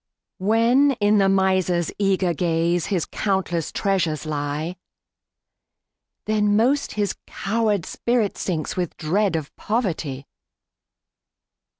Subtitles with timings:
[0.39, 4.77] When, in the miser's eager gaze, His countless treasures lie,
[6.25, 10.25] Then most his coward spirit sinks, With dread of poverty.